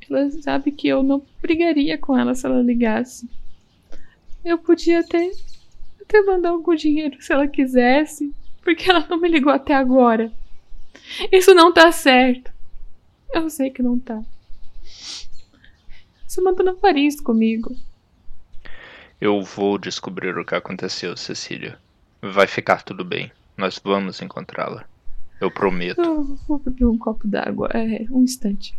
Ela 0.09 0.29
sabe 0.31 0.71
que 0.71 0.87
eu 0.87 1.01
não 1.01 1.23
brigaria 1.41 1.97
com 1.97 2.17
ela 2.17 2.35
se 2.35 2.45
ela 2.45 2.61
ligasse. 2.61 3.29
Eu 4.43 4.57
podia 4.57 4.99
até, 4.99 5.31
até 6.01 6.21
mandar 6.21 6.49
algum 6.49 6.75
dinheiro 6.75 7.21
se 7.21 7.33
ela 7.33 7.47
quisesse, 7.47 8.33
porque 8.61 8.89
ela 8.89 9.05
não 9.09 9.19
me 9.19 9.27
ligou 9.27 9.51
até 9.51 9.73
agora. 9.73 10.31
Isso 11.31 11.53
não 11.53 11.73
tá 11.73 11.91
certo. 11.91 12.51
Eu 13.33 13.49
sei 13.49 13.69
que 13.69 13.81
não 13.81 13.99
tá. 13.99 14.23
Samantha 16.27 16.63
não 16.63 16.77
faria 16.77 17.07
isso 17.07 17.23
comigo. 17.23 17.75
Eu 19.19 19.41
vou 19.41 19.77
descobrir 19.77 20.37
o 20.37 20.45
que 20.45 20.55
aconteceu, 20.55 21.15
Cecília. 21.15 21.79
Vai 22.21 22.47
ficar 22.47 22.83
tudo 22.83 23.05
bem. 23.05 23.31
Nós 23.57 23.79
vamos 23.83 24.21
encontrá-la. 24.21 24.85
Eu 25.39 25.49
prometo. 25.49 26.01
Eu 26.01 26.23
vou 26.47 26.59
beber 26.59 26.85
um 26.85 26.97
copo 26.97 27.27
d'água. 27.27 27.69
É, 27.73 28.05
um 28.11 28.23
instante. 28.23 28.75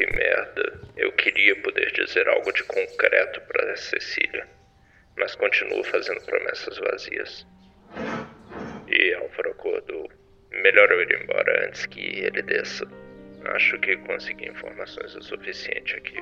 Que 0.00 0.06
merda. 0.16 0.80
Eu 0.96 1.12
queria 1.12 1.54
poder 1.56 1.92
dizer 1.92 2.26
algo 2.26 2.50
de 2.54 2.64
concreto 2.64 3.38
para 3.42 3.76
Cecília, 3.76 4.48
mas 5.18 5.34
continuo 5.34 5.84
fazendo 5.84 6.22
promessas 6.22 6.78
vazias. 6.78 7.46
E 8.88 9.12
Álvaro 9.12 9.50
acordou. 9.50 10.10
Melhor 10.50 10.90
eu 10.90 11.02
ir 11.02 11.22
embora 11.22 11.66
antes 11.66 11.84
que 11.84 12.00
ele 12.00 12.40
desça. 12.40 12.88
Acho 13.44 13.78
que 13.80 13.94
consegui 13.98 14.48
informações 14.48 15.14
o 15.16 15.22
suficiente 15.22 15.94
aqui. 15.96 16.18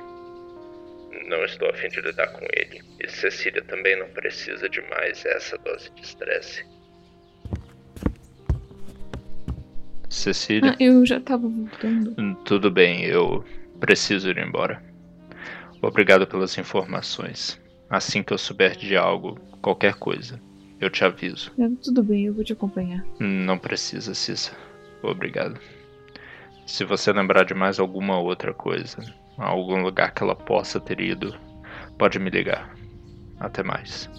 Não 1.29 1.45
estou 1.45 1.69
a 1.69 1.73
fim 1.73 1.87
de 1.87 2.01
lidar 2.01 2.27
com 2.33 2.45
ele. 2.51 2.81
E 2.99 3.07
Cecília 3.07 3.61
também 3.61 3.97
não 3.97 4.09
precisa 4.09 4.67
de 4.67 4.81
mais 4.89 5.23
essa 5.25 5.57
dose 5.59 5.89
de 5.91 6.01
estresse. 6.01 6.65
Cecília? 10.09 10.71
Ah, 10.71 10.83
eu 10.83 11.05
já 11.05 11.21
tava 11.21 11.47
voltando. 11.47 12.35
Tudo 12.43 12.69
bem, 12.69 13.05
eu 13.05 13.45
Preciso 13.79 14.29
ir 14.29 14.37
embora. 14.37 14.83
Obrigado 15.81 16.27
pelas 16.27 16.57
informações. 16.57 17.59
Assim 17.89 18.21
que 18.21 18.33
eu 18.33 18.37
souber 18.37 18.75
de 18.75 18.97
algo, 18.97 19.39
qualquer 19.61 19.95
coisa, 19.95 20.39
eu 20.79 20.89
te 20.89 21.03
aviso. 21.03 21.51
É, 21.57 21.67
tudo 21.83 22.03
bem, 22.03 22.25
eu 22.25 22.33
vou 22.33 22.43
te 22.43 22.53
acompanhar. 22.53 23.03
Não 23.19 23.57
precisa, 23.57 24.13
Cissa. 24.13 24.51
Obrigado. 25.01 25.59
Se 26.67 26.83
você 26.83 27.11
lembrar 27.11 27.45
de 27.45 27.53
mais 27.53 27.79
alguma 27.79 28.19
outra 28.19 28.53
coisa, 28.53 28.97
algum 29.37 29.81
lugar 29.81 30.13
que 30.13 30.21
ela 30.21 30.35
possa 30.35 30.79
ter 30.79 30.99
ido, 30.99 31.35
pode 31.97 32.19
me 32.19 32.29
ligar. 32.29 32.75
Até 33.39 33.63
mais. 33.63 34.09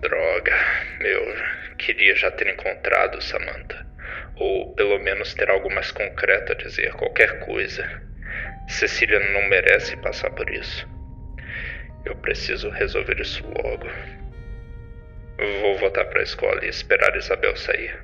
Droga, 0.00 0.52
eu 1.00 1.76
queria 1.76 2.16
já 2.16 2.30
ter 2.32 2.52
encontrado 2.52 3.22
Samantha 3.22 3.89
ou 4.40 4.74
pelo 4.74 4.98
menos 4.98 5.34
ter 5.34 5.50
algo 5.50 5.72
mais 5.72 5.92
concreto 5.92 6.52
a 6.52 6.54
dizer, 6.54 6.94
qualquer 6.94 7.40
coisa. 7.40 7.86
Cecília 8.66 9.20
não 9.32 9.46
merece 9.48 9.96
passar 9.98 10.30
por 10.30 10.48
isso. 10.48 10.88
Eu 12.06 12.16
preciso 12.16 12.70
resolver 12.70 13.20
isso 13.20 13.44
logo. 13.44 13.86
Vou 15.60 15.76
voltar 15.78 16.06
para 16.06 16.20
a 16.20 16.24
escola 16.24 16.64
e 16.64 16.68
esperar 16.68 17.14
Isabel 17.16 17.54
sair. 17.54 17.94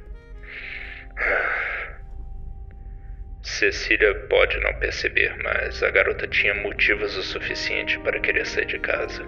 Cecília 3.43 4.15
pode 4.29 4.61
não 4.61 4.75
perceber, 4.75 5.35
mas 5.43 5.83
a 5.83 5.91
garota 5.91 6.27
tinha 6.29 6.55
motivos 6.55 7.17
o 7.17 7.23
suficiente 7.23 7.99
para 8.01 8.21
querer 8.21 8.45
sair 8.45 8.67
de 8.67 8.79
casa. 8.79 9.23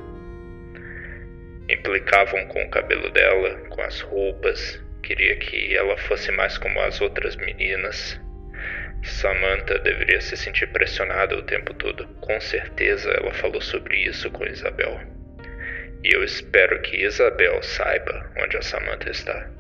Implicavam 1.70 2.46
com 2.48 2.62
o 2.62 2.70
cabelo 2.70 3.10
dela, 3.10 3.54
com 3.70 3.80
as 3.80 4.00
roupas, 4.00 4.82
Queria 5.02 5.36
que 5.36 5.74
ela 5.74 5.96
fosse 5.96 6.30
mais 6.32 6.58
como 6.58 6.80
as 6.80 7.00
outras 7.00 7.36
meninas. 7.36 8.20
Samantha 9.02 9.78
deveria 9.78 10.20
se 10.20 10.36
sentir 10.36 10.68
pressionada 10.68 11.36
o 11.36 11.42
tempo 11.42 11.72
todo. 11.74 12.06
Com 12.20 12.40
certeza 12.40 13.10
ela 13.10 13.32
falou 13.32 13.60
sobre 13.60 13.96
isso 13.96 14.30
com 14.30 14.44
Isabel. 14.44 15.00
E 16.04 16.14
eu 16.14 16.22
espero 16.22 16.80
que 16.82 17.04
Isabel 17.04 17.62
saiba 17.62 18.30
onde 18.36 18.56
a 18.56 18.62
Samantha 18.62 19.10
está. 19.10 19.50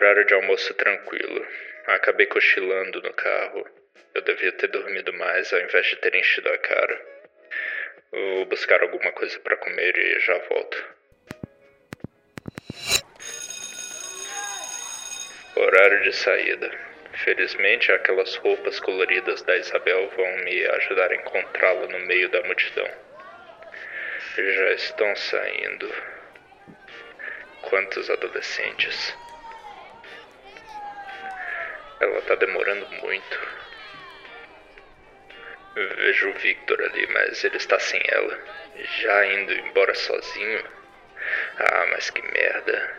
Horário 0.00 0.24
de 0.26 0.32
almoço 0.32 0.72
tranquilo. 0.74 1.44
Acabei 1.88 2.26
cochilando 2.26 3.02
no 3.02 3.12
carro. 3.14 3.66
Eu 4.14 4.22
devia 4.22 4.52
ter 4.52 4.68
dormido 4.68 5.12
mais 5.14 5.52
ao 5.52 5.58
invés 5.58 5.86
de 5.86 5.96
ter 5.96 6.14
enchido 6.14 6.48
a 6.48 6.56
cara. 6.58 7.06
Vou 8.12 8.46
buscar 8.46 8.80
alguma 8.80 9.10
coisa 9.10 9.40
para 9.40 9.56
comer 9.56 9.98
e 9.98 10.20
já 10.20 10.38
volto. 10.50 10.84
Horário 15.56 16.00
de 16.04 16.12
saída. 16.12 16.70
Felizmente, 17.24 17.90
aquelas 17.90 18.36
roupas 18.36 18.78
coloridas 18.78 19.42
da 19.42 19.56
Isabel 19.56 20.08
vão 20.10 20.36
me 20.44 20.64
ajudar 20.64 21.10
a 21.10 21.16
encontrá-la 21.16 21.88
no 21.88 21.98
meio 22.06 22.28
da 22.28 22.40
multidão. 22.44 22.88
Já 24.36 24.72
estão 24.74 25.16
saindo. 25.16 25.92
Quantos 27.62 28.08
adolescentes? 28.08 29.18
Ela 32.00 32.22
tá 32.22 32.34
demorando 32.36 32.86
muito. 33.02 33.38
Vejo 35.74 36.30
o 36.30 36.34
Victor 36.34 36.80
ali, 36.80 37.06
mas 37.12 37.42
ele 37.42 37.56
está 37.56 37.78
sem 37.78 38.00
ela. 38.06 38.38
Já 39.00 39.26
indo 39.26 39.52
embora 39.52 39.94
sozinho. 39.94 40.64
Ah, 41.58 41.86
mas 41.90 42.10
que 42.10 42.22
merda. 42.22 42.96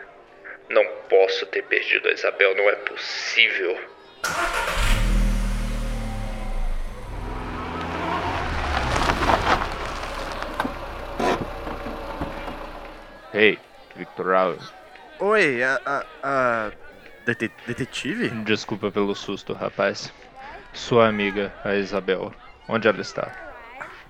Não 0.68 0.86
posso 1.08 1.46
ter 1.46 1.62
perdido 1.62 2.08
a 2.08 2.12
Isabel, 2.12 2.54
não 2.54 2.68
é 2.68 2.76
possível. 2.76 3.78
Hey, 13.32 13.58
Victor 13.96 14.34
Allen. 14.34 14.58
Oi, 15.20 15.62
a, 15.62 15.80
a, 15.86 16.06
a 16.22 16.72
Dete- 17.26 17.50
detetive? 17.66 18.28
Desculpa 18.44 18.90
pelo 18.90 19.14
susto, 19.14 19.52
rapaz. 19.52 20.12
Sua 20.72 21.08
amiga, 21.08 21.52
a 21.64 21.74
Isabel, 21.74 22.32
onde 22.68 22.86
ela 22.88 23.00
está? 23.00 23.30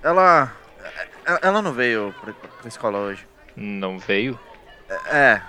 Ela. 0.03 0.53
ela- 1.25 1.41
Ela 1.43 1.63
não 1.63 1.73
veio 1.73 2.15
pra, 2.21 2.33
pra 2.33 2.69
escola 2.69 2.99
hoje. 2.99 3.27
Não 3.57 3.99
veio? 3.99 4.39
É, 5.07 5.41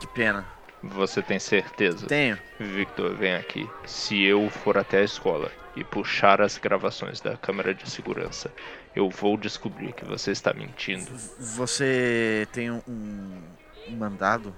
que 0.00 0.06
pena. 0.08 0.44
Você 0.82 1.22
tem 1.22 1.38
certeza? 1.38 2.06
Tenho. 2.06 2.38
Victor, 2.60 3.14
vem 3.16 3.34
aqui. 3.34 3.68
Se 3.86 4.22
eu 4.22 4.50
for 4.50 4.76
até 4.76 4.98
a 4.98 5.04
escola 5.04 5.50
e 5.74 5.82
puxar 5.82 6.40
as 6.42 6.58
gravações 6.58 7.20
da 7.20 7.36
câmera 7.36 7.72
de 7.74 7.88
segurança, 7.90 8.52
eu 8.94 9.08
vou 9.08 9.36
descobrir 9.36 9.92
que 9.94 10.04
você 10.04 10.30
está 10.30 10.52
mentindo. 10.52 11.10
Você 11.38 12.46
tem 12.52 12.70
um, 12.70 12.82
um 12.86 13.96
mandado? 13.96 14.54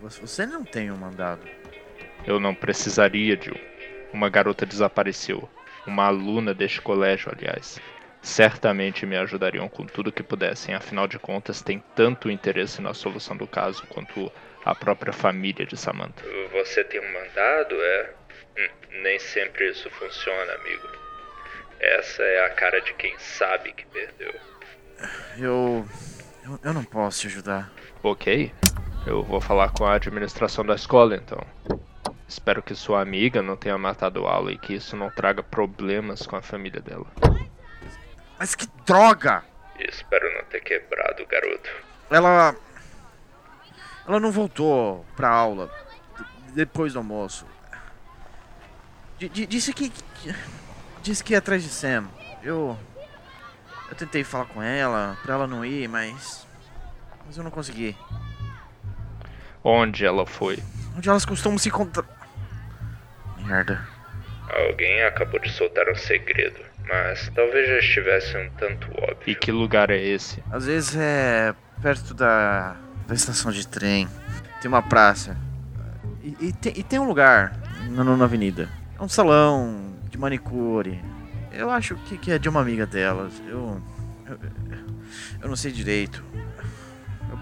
Você- 0.00 0.46
não 0.46 0.64
tem 0.64 0.90
um 0.90 0.96
mandado. 0.96 1.46
Eu 2.26 2.40
não 2.40 2.54
precisaria 2.54 3.36
de 3.36 3.50
um. 3.50 3.70
Uma 4.12 4.28
garota 4.28 4.66
desapareceu. 4.66 5.48
Uma 5.86 6.06
aluna 6.06 6.52
deste 6.54 6.80
colégio, 6.80 7.30
aliás. 7.34 7.78
Certamente 8.22 9.06
me 9.06 9.16
ajudariam 9.16 9.68
com 9.68 9.86
tudo 9.86 10.12
que 10.12 10.22
pudessem, 10.22 10.74
afinal 10.74 11.06
de 11.06 11.18
contas, 11.18 11.62
tem 11.62 11.82
tanto 11.94 12.30
interesse 12.30 12.82
na 12.82 12.92
solução 12.92 13.36
do 13.36 13.46
caso 13.46 13.86
quanto 13.86 14.30
a 14.64 14.74
própria 14.74 15.12
família 15.12 15.64
de 15.64 15.76
Samantha. 15.76 16.22
Você 16.52 16.84
tem 16.84 17.00
um 17.00 17.12
mandado, 17.12 17.74
é? 17.74 18.10
nem 19.02 19.18
sempre 19.18 19.70
isso 19.70 19.88
funciona, 19.90 20.52
amigo. 20.54 20.88
Essa 21.78 22.22
é 22.22 22.44
a 22.44 22.50
cara 22.50 22.80
de 22.80 22.92
quem 22.94 23.18
sabe 23.18 23.72
que 23.72 23.86
perdeu. 23.86 24.34
Eu. 25.38 25.86
Eu, 26.44 26.60
eu 26.62 26.72
não 26.74 26.84
posso 26.84 27.20
te 27.22 27.26
ajudar. 27.28 27.70
Ok, 28.02 28.52
eu 29.06 29.22
vou 29.22 29.40
falar 29.40 29.70
com 29.72 29.84
a 29.84 29.94
administração 29.94 30.64
da 30.64 30.74
escola 30.74 31.14
então. 31.16 31.40
Espero 32.28 32.62
que 32.62 32.74
sua 32.74 33.00
amiga 33.00 33.42
não 33.42 33.56
tenha 33.56 33.76
matado 33.76 34.26
aula 34.26 34.52
e 34.52 34.58
que 34.58 34.74
isso 34.74 34.96
não 34.96 35.10
traga 35.10 35.42
problemas 35.42 36.26
com 36.26 36.36
a 36.36 36.42
família 36.42 36.80
dela. 36.80 37.06
Mas 38.38 38.54
que 38.54 38.66
droga! 38.86 39.42
Espero 39.78 40.32
não 40.36 40.44
ter 40.44 40.60
quebrado 40.60 41.22
o 41.22 41.26
garoto. 41.26 41.70
Ela. 42.10 42.54
Ela 44.06 44.20
não 44.20 44.30
voltou 44.30 45.04
pra 45.16 45.28
aula 45.28 45.70
depois 46.54 46.92
do 46.92 46.98
almoço. 47.00 47.46
D- 49.18 49.28
d- 49.28 49.46
disse 49.46 49.72
que- 49.72 49.92
Disse 51.02 51.24
que 51.24 51.32
ia 51.32 51.38
atrás 51.38 51.62
de 51.62 51.68
Sam. 51.70 52.06
Eu. 52.42 52.78
Eu 53.88 53.96
tentei 53.96 54.22
falar 54.22 54.44
com 54.46 54.62
ela 54.62 55.16
pra 55.22 55.34
ela 55.34 55.46
não 55.46 55.64
ir, 55.64 55.88
mas. 55.88 56.46
Mas 57.26 57.36
eu 57.38 57.42
não 57.44 57.50
consegui. 57.50 57.96
Onde 59.62 60.04
ela 60.04 60.26
foi? 60.26 60.58
Onde 60.96 61.08
elas 61.08 61.24
costumam 61.24 61.58
se 61.58 61.68
encontrar. 61.68 62.04
Merda. 63.44 63.86
Alguém 64.68 65.02
acabou 65.04 65.38
de 65.40 65.50
soltar 65.50 65.88
um 65.88 65.94
segredo, 65.94 66.60
mas 66.88 67.30
talvez 67.34 67.68
já 67.68 67.78
estivesse 67.78 68.36
um 68.36 68.50
tanto 68.58 68.88
óbvio. 69.00 69.22
E 69.26 69.34
que 69.34 69.52
lugar 69.52 69.90
é 69.90 69.98
esse? 69.98 70.42
Às 70.50 70.66
vezes 70.66 70.96
é 70.96 71.54
perto 71.80 72.14
da, 72.14 72.76
da 73.06 73.14
estação 73.14 73.52
de 73.52 73.66
trem. 73.66 74.08
Tem 74.60 74.68
uma 74.68 74.82
praça. 74.82 75.36
E, 76.22 76.36
e 76.40 76.52
tem, 76.52 76.72
e 76.76 76.82
tem 76.82 76.98
um 76.98 77.06
lugar 77.06 77.56
na, 77.90 78.04
na 78.04 78.24
avenida. 78.24 78.68
É 78.98 79.02
um 79.02 79.08
salão 79.08 79.94
de 80.10 80.18
manicure. 80.18 81.00
Eu 81.52 81.70
acho 81.70 81.94
que, 81.96 82.18
que 82.18 82.32
é 82.32 82.38
de 82.38 82.48
uma 82.48 82.60
amiga 82.60 82.86
delas. 82.86 83.32
Eu, 83.46 83.80
eu. 84.26 84.38
eu 85.42 85.48
não 85.48 85.56
sei 85.56 85.72
direito. 85.72 86.24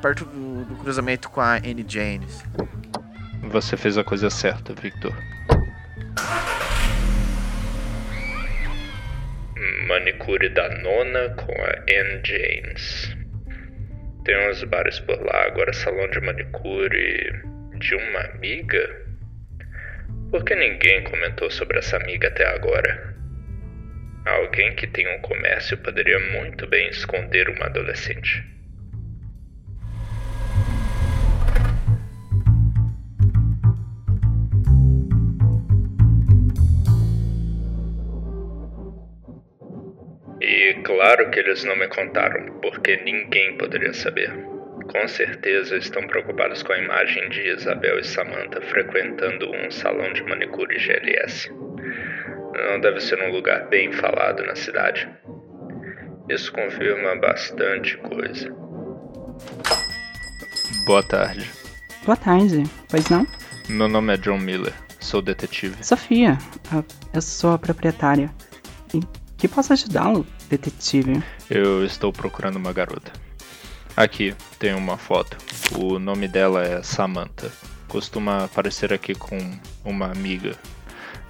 Perto 0.01 0.25
do, 0.25 0.65
do 0.65 0.77
cruzamento 0.77 1.29
com 1.29 1.41
a 1.41 1.57
Annie 1.57 1.85
James. 1.87 2.45
Você 3.43 3.77
fez 3.77 3.99
a 3.99 4.05
coisa 4.05 4.31
certa, 4.31 4.73
Victor. 4.75 5.13
Manicure 9.89 10.51
da 10.51 10.69
nona 10.69 11.31
com 11.31 11.53
a 11.53 11.71
Anne 11.91 12.21
James. 12.25 13.17
Tem 14.25 14.51
uns 14.51 14.63
bares 14.65 15.01
por 15.01 15.21
lá, 15.21 15.47
agora 15.47 15.73
salão 15.73 16.09
de 16.11 16.21
manicure 16.21 17.43
de 17.79 17.95
uma 17.95 18.21
amiga? 18.21 19.07
Por 20.31 20.45
que 20.45 20.55
ninguém 20.55 21.03
comentou 21.05 21.51
sobre 21.51 21.79
essa 21.79 21.97
amiga 21.97 22.29
até 22.29 22.47
agora? 22.55 23.17
Alguém 24.27 24.75
que 24.77 24.87
tem 24.87 25.09
um 25.09 25.21
comércio 25.23 25.79
poderia 25.79 26.21
muito 26.33 26.67
bem 26.67 26.89
esconder 26.91 27.49
uma 27.49 27.67
adolescente. 27.67 28.58
E 40.69 40.75
claro 40.83 41.31
que 41.31 41.41
eles 41.41 41.65
não 41.65 41.75
me 41.77 41.89
contaram, 41.89 42.61
porque 42.61 42.99
ninguém 42.99 43.57
poderia 43.57 43.95
saber. 43.95 44.31
Com 44.93 45.09
certeza 45.09 45.79
estão 45.79 46.07
preocupados 46.07 46.63
com 46.63 46.75
a 46.75 46.79
imagem 46.79 47.27
de 47.31 47.41
Isabel 47.49 47.99
e 47.99 48.05
Samantha 48.05 48.61
frequentando 48.61 49.51
um 49.51 49.71
salão 49.71 50.13
de 50.13 50.23
manicure 50.25 50.79
GLS. 50.79 51.51
Não 52.69 52.81
deve 52.83 53.01
ser 53.01 53.19
um 53.23 53.33
lugar 53.33 53.67
bem 53.69 53.91
falado 53.93 54.45
na 54.45 54.55
cidade. 54.55 55.09
Isso 56.29 56.53
confirma 56.53 57.17
bastante 57.17 57.97
coisa. 57.97 58.55
Boa 60.85 61.03
tarde. 61.03 61.51
Boa 62.05 62.17
tarde, 62.17 62.65
pois 62.91 63.09
não? 63.09 63.27
Meu 63.71 63.89
nome 63.89 64.13
é 64.13 64.17
John 64.19 64.39
Miller. 64.39 64.75
Sou 65.01 65.23
detetive. 65.23 65.83
Sofia, 65.83 66.37
eu 67.15 67.23
sou 67.23 67.53
a 67.55 67.59
proprietária. 67.59 68.31
Em 68.93 69.01
que 69.39 69.49
posso 69.49 69.73
ajudá-lo, 69.73 70.27
detetive? 70.49 71.23
Eu 71.49 71.85
estou 71.85 72.13
procurando 72.13 72.57
uma 72.57 72.73
garota. 72.73 73.13
Aqui 73.97 74.35
tem 74.59 74.75
uma 74.75 74.97
foto. 74.97 75.37
O 75.77 75.99
nome 75.99 76.29
dela 76.29 76.65
é 76.65 76.83
Samantha. 76.83 77.51
Costuma 77.89 78.45
aparecer 78.45 78.93
aqui 78.93 79.15
com 79.15 79.39
uma 79.85 80.07
amiga. 80.07 80.57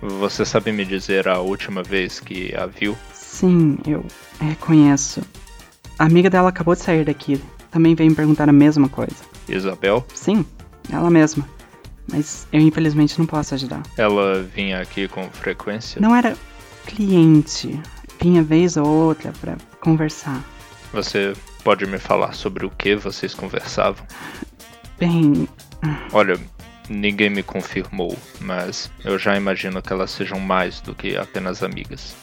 Você 0.01 0.45
sabe 0.45 0.71
me 0.71 0.85
dizer 0.85 1.27
a 1.29 1.39
última 1.39 1.83
vez 1.83 2.21
que 2.21 2.55
a 2.55 2.67
viu? 2.67 2.97
Sim, 3.13 3.79
eu 3.87 4.05
reconheço. 4.41 5.23
A 5.99 6.05
amiga 6.05 6.31
dela 6.31 6.51
acabou 6.51 6.75
de 6.75 6.83
sair 6.83 7.05
daqui. 7.05 7.41
Também 7.71 7.95
veio 7.95 8.11
me 8.11 8.17
perguntar 8.17 8.49
a 8.49 8.53
mesma 8.53 8.89
coisa. 8.89 9.17
Isabel? 9.49 10.07
Sim, 10.15 10.45
ela 10.93 11.11
mesma. 11.11 11.49
Mas 12.11 12.47
eu 12.53 12.61
infelizmente 12.61 13.19
não 13.19 13.27
posso 13.27 13.55
ajudar. 13.55 13.83
Ela 13.97 14.43
vinha 14.43 14.81
aqui 14.81 15.09
com 15.09 15.29
frequência? 15.31 16.01
Não 16.01 16.15
era 16.15 16.37
cliente. 16.87 17.81
Vinha 18.21 18.43
vez 18.43 18.77
ou 18.77 18.87
outra 18.87 19.33
pra 19.41 19.57
conversar. 19.81 20.43
Você 20.93 21.35
pode 21.63 21.87
me 21.87 21.99
falar 21.99 22.33
sobre 22.33 22.67
o 22.67 22.71
que 22.71 22.97
vocês 22.97 23.35
conversavam? 23.35 24.05
Bem, 24.99 25.47
Olha, 26.13 26.39
ninguém 26.89 27.31
me 27.31 27.43
confirmou, 27.43 28.17
mas 28.41 28.91
eu 29.05 29.19
já 29.19 29.37
imagino 29.37 29.81
que 29.83 29.93
elas 29.93 30.11
sejam 30.11 30.41
mais 30.41 30.81
do 30.81 30.95
que 30.95 31.17
apenas 31.17 31.63
amigas. 31.63 32.17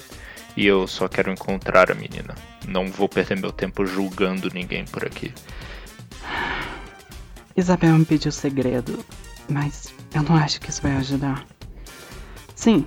E 0.58 0.66
eu 0.66 0.88
só 0.88 1.08
quero 1.08 1.32
encontrar 1.32 1.92
a 1.92 1.96
menina. 1.96 2.34
Não 2.68 2.88
vou 2.88 3.10
perder 3.10 3.40
meu 3.40 3.52
tempo 3.52 3.86
julgando 3.86 4.50
ninguém 4.54 4.86
por 4.86 5.06
aqui. 5.06 5.34
Isabel 7.56 7.98
me 7.98 8.06
pediu 8.06 8.32
segredo, 8.32 9.06
mas 9.50 9.94
eu 10.14 10.24
não 10.24 10.36
acho 10.36 10.60
que 10.60 10.70
isso 10.70 10.82
vai 10.82 10.94
ajudar. 10.98 11.46
Sim, 12.56 12.84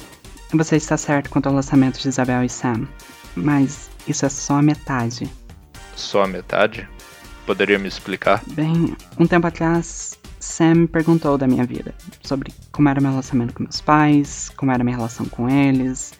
você 0.52 0.76
está 0.76 0.96
certo 0.96 1.30
quanto 1.30 1.46
ao 1.46 1.54
lançamento 1.54 1.98
de 1.98 2.08
Isabel 2.08 2.42
e 2.42 2.48
Sam, 2.48 2.88
mas 3.34 3.90
isso 4.06 4.24
é 4.24 4.28
só 4.28 4.54
a 4.54 4.62
metade. 4.62 5.30
Só 5.94 6.22
a 6.22 6.28
metade? 6.28 6.88
Poderia 7.44 7.78
me 7.78 7.88
explicar? 7.88 8.42
Bem, 8.46 8.96
um 9.18 9.26
tempo 9.26 9.46
atrás, 9.46 10.18
Sam 10.40 10.74
me 10.74 10.88
perguntou 10.88 11.37
da 11.37 11.46
minha 11.46 11.64
vida, 11.64 11.94
sobre 12.22 12.52
como 12.72 12.88
era 12.88 13.00
meu 13.00 13.11
relacionamento 13.11 13.54
com 13.54 13.62
meus 13.62 13.80
pais, 13.80 14.50
como 14.56 14.72
era 14.72 14.84
minha 14.84 14.96
relação 14.96 15.26
com 15.26 15.48
eles, 15.48 16.12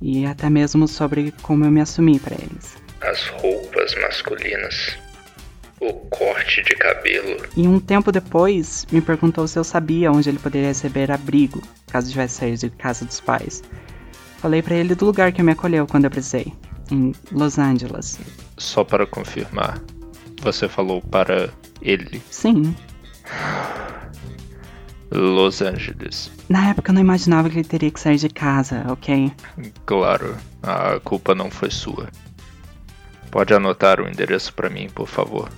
e 0.00 0.26
até 0.26 0.48
mesmo 0.50 0.88
sobre 0.88 1.32
como 1.42 1.64
eu 1.64 1.70
me 1.70 1.80
assumi 1.80 2.18
para 2.18 2.34
eles. 2.34 2.76
As 3.00 3.28
roupas 3.28 3.94
masculinas. 3.96 5.01
O 5.84 5.92
corte 6.10 6.62
de 6.62 6.76
cabelo. 6.76 7.44
E 7.56 7.66
um 7.66 7.80
tempo 7.80 8.12
depois, 8.12 8.86
me 8.92 9.00
perguntou 9.00 9.48
se 9.48 9.58
eu 9.58 9.64
sabia 9.64 10.12
onde 10.12 10.28
ele 10.28 10.38
poderia 10.38 10.68
receber 10.68 11.10
abrigo, 11.10 11.60
caso 11.88 12.08
tivesse 12.08 12.36
saído 12.36 12.58
de 12.58 12.70
casa 12.70 13.04
dos 13.04 13.20
pais. 13.20 13.64
Falei 14.38 14.62
pra 14.62 14.76
ele 14.76 14.94
do 14.94 15.04
lugar 15.04 15.32
que 15.32 15.42
me 15.42 15.50
acolheu 15.50 15.84
quando 15.86 16.04
eu 16.04 16.10
precisei, 16.10 16.52
em 16.90 17.12
Los 17.32 17.58
Angeles. 17.58 18.20
Só 18.58 18.84
para 18.84 19.04
confirmar, 19.06 19.80
você 20.40 20.68
falou 20.68 21.00
para 21.02 21.50
ele. 21.80 22.22
Sim, 22.30 22.76
Los 25.10 25.60
Angeles. 25.62 26.30
na 26.48 26.70
época 26.70 26.90
eu 26.90 26.94
não 26.94 27.00
imaginava 27.02 27.50
que 27.50 27.56
ele 27.56 27.68
teria 27.68 27.90
que 27.90 27.98
sair 28.00 28.16
de 28.18 28.28
casa, 28.28 28.84
ok? 28.88 29.32
Claro, 29.84 30.36
a 30.62 30.98
culpa 31.00 31.34
não 31.34 31.50
foi 31.50 31.70
sua. 31.70 32.08
Pode 33.30 33.52
anotar 33.52 34.00
o 34.00 34.08
endereço 34.08 34.54
para 34.54 34.70
mim, 34.70 34.88
por 34.94 35.06
favor. 35.08 35.48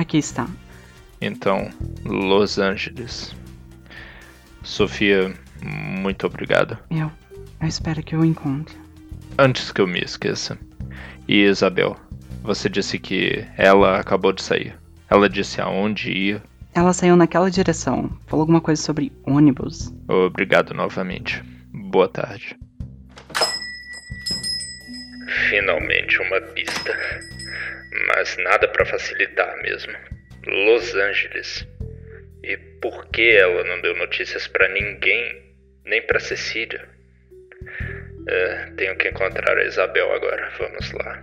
Aqui 0.00 0.16
está. 0.16 0.48
Então, 1.20 1.68
Los 2.06 2.58
Angeles. 2.58 3.36
Sofia, 4.62 5.34
muito 5.62 6.26
obrigado. 6.26 6.78
Eu, 6.90 7.12
eu 7.60 7.68
espero 7.68 8.02
que 8.02 8.14
eu 8.14 8.20
o 8.20 8.24
encontre. 8.24 8.74
Antes 9.38 9.70
que 9.70 9.78
eu 9.78 9.86
me 9.86 10.00
esqueça. 10.00 10.58
E 11.28 11.42
Isabel, 11.42 11.98
você 12.42 12.66
disse 12.70 12.98
que 12.98 13.46
ela 13.58 14.00
acabou 14.00 14.32
de 14.32 14.40
sair. 14.40 14.74
Ela 15.10 15.28
disse 15.28 15.60
aonde 15.60 16.10
ia. 16.10 16.42
Ela 16.74 16.94
saiu 16.94 17.14
naquela 17.14 17.50
direção. 17.50 18.08
Falou 18.26 18.44
alguma 18.44 18.62
coisa 18.62 18.80
sobre 18.80 19.12
ônibus. 19.26 19.92
Obrigado 20.08 20.72
novamente. 20.72 21.42
Boa 21.74 22.08
tarde. 22.08 22.56
Finalmente 25.50 26.18
uma 26.22 26.40
pista. 26.54 26.96
Mas 28.08 28.36
nada 28.38 28.68
para 28.68 28.86
facilitar 28.86 29.56
mesmo. 29.62 29.96
Los 30.46 30.94
Angeles. 30.94 31.66
E 32.42 32.56
por 32.80 33.06
que 33.10 33.30
ela 33.36 33.64
não 33.64 33.80
deu 33.80 33.96
notícias 33.96 34.46
para 34.46 34.68
ninguém, 34.68 35.54
nem 35.84 36.00
para 36.02 36.20
Cecília? 36.20 36.88
É, 38.28 38.70
tenho 38.76 38.96
que 38.96 39.08
encontrar 39.08 39.58
a 39.58 39.64
Isabel 39.64 40.12
agora. 40.12 40.50
Vamos 40.58 40.92
lá. 40.92 41.22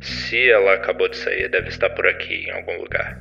Se 0.00 0.50
ela 0.50 0.74
acabou 0.74 1.08
de 1.08 1.16
sair, 1.16 1.48
deve 1.48 1.68
estar 1.68 1.90
por 1.90 2.06
aqui 2.06 2.46
em 2.46 2.50
algum 2.50 2.78
lugar. 2.78 3.20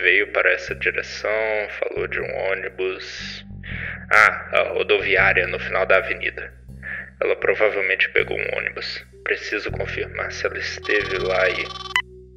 Veio 0.00 0.32
para 0.32 0.50
essa 0.52 0.74
direção, 0.74 1.30
falou 1.78 2.06
de 2.08 2.20
um 2.20 2.36
ônibus. 2.50 3.44
Ah, 4.10 4.48
a 4.52 4.62
rodoviária 4.70 5.46
no 5.46 5.58
final 5.58 5.84
da 5.86 5.98
avenida. 5.98 6.57
Ela 7.20 7.36
provavelmente 7.36 8.10
pegou 8.12 8.36
um 8.36 8.58
ônibus. 8.58 9.04
Preciso 9.24 9.70
confirmar 9.70 10.30
se 10.32 10.46
ela 10.46 10.58
esteve 10.58 11.18
lá 11.18 11.48
e. 11.50 11.66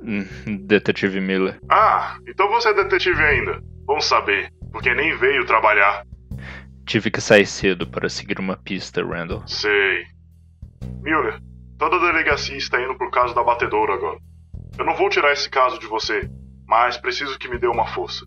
Hum, 0.04 0.26
detetive 0.66 1.22
Miller. 1.22 1.60
Ah, 1.70 2.18
então 2.28 2.50
você 2.50 2.70
é 2.70 2.74
detetive 2.74 3.22
ainda. 3.22 3.60
Bom 3.86 4.00
saber, 4.02 4.52
porque 4.72 4.94
nem 4.94 5.16
veio 5.18 5.46
trabalhar. 5.46 6.04
Tive 6.86 7.12
que 7.12 7.22
sair 7.22 7.46
cedo 7.46 7.88
para 7.88 8.10
seguir 8.10 8.40
uma 8.40 8.58
pista, 8.58 9.06
Randall. 9.06 9.48
Sei. 9.48 10.06
Miller, 11.02 11.40
toda 11.78 11.98
a 11.98 12.12
delegacia 12.12 12.58
está 12.58 12.82
indo 12.82 12.98
pro 12.98 13.12
caso 13.12 13.36
da 13.36 13.44
batedoura 13.44 13.94
agora. 13.94 14.20
Eu 14.78 14.86
não 14.86 14.96
vou 14.96 15.10
tirar 15.10 15.32
esse 15.32 15.50
caso 15.50 15.80
de 15.80 15.86
você, 15.86 16.30
mas 16.68 16.98
preciso 16.98 17.38
que 17.38 17.48
me 17.48 17.60
dê 17.60 17.68
uma 17.68 17.88
força. 17.88 18.26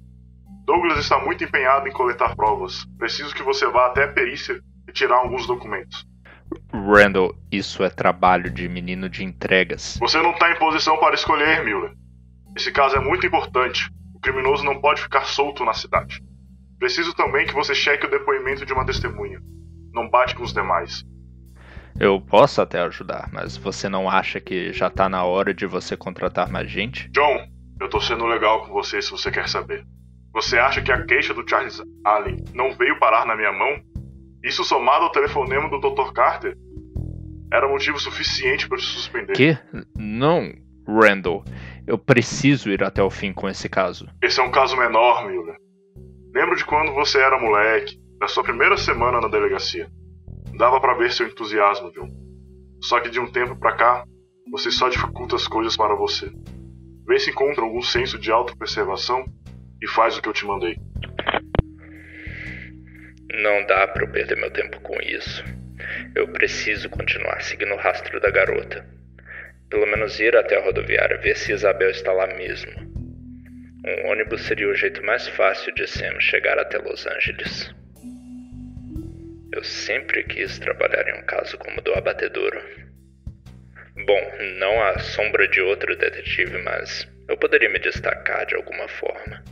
Douglas 0.64 0.98
está 0.98 1.18
muito 1.18 1.44
empenhado 1.44 1.86
em 1.88 1.92
coletar 1.92 2.34
provas. 2.34 2.86
Preciso 2.96 3.34
que 3.34 3.42
você 3.42 3.66
vá 3.66 3.86
até 3.86 4.04
a 4.04 4.12
perícia 4.12 4.58
e 4.88 4.92
tirar 4.92 5.16
alguns 5.16 5.46
documentos. 5.46 6.06
Randall, 6.72 7.34
isso 7.50 7.82
é 7.82 7.90
trabalho 7.90 8.50
de 8.50 8.68
menino 8.68 9.08
de 9.08 9.24
entregas. 9.24 9.96
Você 10.00 10.20
não 10.20 10.32
está 10.32 10.50
em 10.50 10.58
posição 10.58 10.98
para 10.98 11.14
escolher, 11.14 11.64
Miller. 11.64 11.92
Esse 12.56 12.70
caso 12.70 12.96
é 12.96 13.00
muito 13.00 13.26
importante. 13.26 13.90
O 14.14 14.20
criminoso 14.20 14.64
não 14.64 14.80
pode 14.80 15.02
ficar 15.02 15.24
solto 15.24 15.64
na 15.64 15.72
cidade. 15.72 16.22
Preciso 16.78 17.14
também 17.14 17.46
que 17.46 17.54
você 17.54 17.74
cheque 17.74 18.06
o 18.06 18.10
depoimento 18.10 18.66
de 18.66 18.72
uma 18.72 18.84
testemunha. 18.84 19.40
Não 19.92 20.08
bate 20.08 20.34
com 20.34 20.42
os 20.42 20.52
demais. 20.52 21.04
Eu 21.98 22.20
posso 22.20 22.60
até 22.60 22.80
ajudar, 22.80 23.28
mas 23.32 23.56
você 23.56 23.88
não 23.88 24.10
acha 24.10 24.40
que 24.40 24.72
já 24.72 24.90
tá 24.90 25.08
na 25.08 25.24
hora 25.24 25.54
de 25.54 25.64
você 25.64 25.96
contratar 25.96 26.50
mais 26.50 26.68
gente? 26.68 27.08
John, 27.10 27.46
eu 27.80 27.88
tô 27.88 28.00
sendo 28.00 28.26
legal 28.26 28.66
com 28.66 28.72
você 28.72 29.00
se 29.00 29.12
você 29.12 29.30
quer 29.30 29.48
saber. 29.48 29.84
Você 30.32 30.58
acha 30.58 30.82
que 30.82 30.90
a 30.90 31.04
queixa 31.04 31.32
do 31.32 31.48
Charles 31.48 31.80
Allen 32.04 32.44
não 32.52 32.72
veio 32.72 32.98
parar 32.98 33.24
na 33.24 33.36
minha 33.36 33.52
mão? 33.52 33.80
Isso 34.44 34.62
somado 34.62 35.04
ao 35.04 35.10
telefonema 35.10 35.70
do 35.70 35.80
Dr. 35.80 36.12
Carter? 36.12 36.54
Era 37.50 37.66
motivo 37.66 37.98
suficiente 37.98 38.68
para 38.68 38.76
te 38.76 38.84
suspender. 38.84 39.32
Que? 39.32 39.58
Não, 39.96 40.52
Randall. 40.86 41.42
Eu 41.86 41.96
preciso 41.96 42.70
ir 42.70 42.84
até 42.84 43.02
o 43.02 43.08
fim 43.08 43.32
com 43.32 43.48
esse 43.48 43.70
caso. 43.70 44.06
Esse 44.22 44.40
é 44.40 44.42
um 44.42 44.50
caso 44.50 44.76
menor, 44.76 45.26
Miller. 45.26 45.56
Lembro 46.34 46.56
de 46.56 46.64
quando 46.64 46.92
você 46.92 47.18
era 47.18 47.40
moleque, 47.40 47.98
da 48.18 48.28
sua 48.28 48.42
primeira 48.42 48.76
semana 48.76 49.18
na 49.18 49.28
delegacia. 49.28 49.88
Dava 50.58 50.78
para 50.78 50.94
ver 50.94 51.10
seu 51.10 51.26
entusiasmo, 51.26 51.90
John. 51.92 52.08
Só 52.82 53.00
que 53.00 53.08
de 53.08 53.18
um 53.18 53.30
tempo 53.30 53.56
pra 53.56 53.76
cá, 53.76 54.04
você 54.50 54.70
só 54.70 54.90
dificulta 54.90 55.36
as 55.36 55.48
coisas 55.48 55.74
para 55.74 55.94
você. 55.94 56.30
Vê 57.06 57.18
se 57.18 57.30
encontra 57.30 57.64
algum 57.64 57.80
senso 57.80 58.18
de 58.18 58.30
autopreservação 58.30 59.24
e 59.80 59.88
faz 59.88 60.18
o 60.18 60.22
que 60.22 60.28
eu 60.28 60.34
te 60.34 60.44
mandei. 60.44 60.76
Não 63.42 63.66
dá 63.66 63.88
para 63.88 64.04
eu 64.04 64.08
perder 64.08 64.36
meu 64.36 64.50
tempo 64.50 64.80
com 64.80 64.96
isso. 65.02 65.44
Eu 66.14 66.28
preciso 66.28 66.88
continuar 66.88 67.42
seguindo 67.42 67.74
o 67.74 67.76
rastro 67.76 68.20
da 68.20 68.30
garota. 68.30 68.86
Pelo 69.68 69.86
menos 69.86 70.20
ir 70.20 70.36
até 70.36 70.56
a 70.56 70.62
rodoviária, 70.62 71.18
ver 71.18 71.36
se 71.36 71.52
Isabel 71.52 71.90
está 71.90 72.12
lá 72.12 72.28
mesmo. 72.28 72.72
Um 73.84 74.10
ônibus 74.10 74.42
seria 74.42 74.68
o 74.68 74.74
jeito 74.74 75.04
mais 75.04 75.26
fácil 75.26 75.74
de 75.74 75.86
Sam 75.86 76.20
chegar 76.20 76.58
até 76.58 76.78
Los 76.78 77.06
Angeles. 77.06 77.74
Eu 79.52 79.64
sempre 79.64 80.22
quis 80.24 80.58
trabalhar 80.58 81.08
em 81.08 81.20
um 81.20 81.26
caso 81.26 81.58
como 81.58 81.80
o 81.80 81.82
do 81.82 81.92
abatedouro. 81.94 82.62
Bom, 84.06 84.32
não 84.58 84.82
a 84.82 84.98
sombra 85.00 85.48
de 85.48 85.60
outro 85.60 85.96
detetive, 85.96 86.58
mas 86.62 87.08
eu 87.28 87.36
poderia 87.36 87.68
me 87.68 87.80
destacar 87.80 88.46
de 88.46 88.54
alguma 88.54 88.86
forma. 88.86 89.42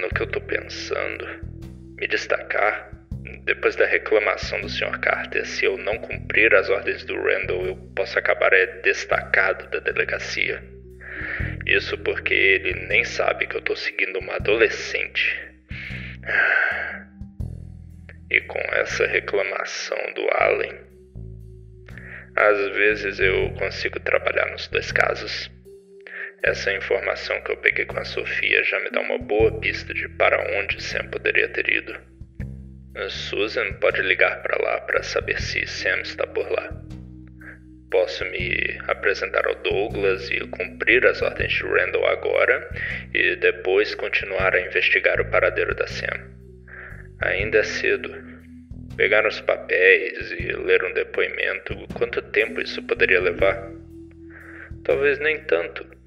No 0.00 0.08
que 0.08 0.22
eu 0.22 0.26
tô 0.26 0.40
pensando, 0.40 1.26
me 2.00 2.08
destacar 2.08 2.90
depois 3.44 3.76
da 3.76 3.84
reclamação 3.84 4.60
do 4.60 4.68
Sr. 4.68 4.98
Carter, 5.00 5.46
se 5.46 5.64
eu 5.64 5.76
não 5.76 5.98
cumprir 5.98 6.54
as 6.54 6.70
ordens 6.70 7.04
do 7.04 7.14
Randall, 7.14 7.66
eu 7.66 7.76
posso 7.94 8.18
acabar 8.18 8.52
é, 8.52 8.66
destacado 8.80 9.68
da 9.70 9.80
delegacia. 9.80 10.62
Isso 11.66 11.98
porque 11.98 12.32
ele 12.32 12.86
nem 12.86 13.04
sabe 13.04 13.46
que 13.46 13.56
eu 13.56 13.60
tô 13.60 13.76
seguindo 13.76 14.18
uma 14.18 14.36
adolescente. 14.36 15.38
E 18.30 18.40
com 18.42 18.60
essa 18.72 19.06
reclamação 19.06 19.98
do 20.14 20.26
Allen, 20.38 20.80
às 22.36 22.76
vezes 22.76 23.20
eu 23.20 23.50
consigo 23.54 24.00
trabalhar 24.00 24.50
nos 24.50 24.68
dois 24.68 24.90
casos. 24.90 25.50
Essa 26.42 26.72
informação 26.72 27.38
que 27.42 27.52
eu 27.52 27.56
peguei 27.58 27.84
com 27.84 27.98
a 27.98 28.04
Sofia 28.04 28.64
já 28.64 28.80
me 28.80 28.90
dá 28.90 29.00
uma 29.00 29.18
boa 29.18 29.52
pista 29.60 29.92
de 29.92 30.08
para 30.08 30.58
onde 30.58 30.82
Sam 30.82 31.06
poderia 31.08 31.48
ter 31.48 31.68
ido. 31.68 31.94
Susan 33.08 33.74
pode 33.74 34.00
ligar 34.00 34.42
para 34.42 34.62
lá 34.62 34.80
para 34.80 35.02
saber 35.02 35.40
se 35.40 35.66
Sam 35.66 36.00
está 36.00 36.26
por 36.26 36.50
lá. 36.50 36.70
Posso 37.90 38.24
me 38.24 38.78
apresentar 38.88 39.46
ao 39.46 39.54
Douglas 39.56 40.30
e 40.30 40.40
cumprir 40.48 41.04
as 41.06 41.20
ordens 41.20 41.52
de 41.52 41.62
Randall 41.62 42.06
agora 42.06 42.70
e 43.12 43.36
depois 43.36 43.94
continuar 43.94 44.54
a 44.54 44.60
investigar 44.60 45.20
o 45.20 45.30
paradeiro 45.30 45.74
da 45.74 45.86
Sam. 45.86 46.30
Ainda 47.20 47.58
é 47.58 47.64
cedo. 47.64 48.10
Pegar 48.96 49.26
os 49.26 49.40
papéis 49.42 50.32
e 50.32 50.52
ler 50.52 50.84
um 50.84 50.92
depoimento, 50.94 51.74
quanto 51.94 52.22
tempo 52.22 52.60
isso 52.60 52.82
poderia 52.82 53.20
levar? 53.20 53.70
Talvez 54.84 55.18
nem 55.18 55.38
tanto. 55.44 55.99